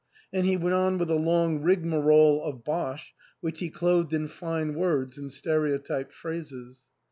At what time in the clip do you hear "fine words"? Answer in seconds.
4.29-5.19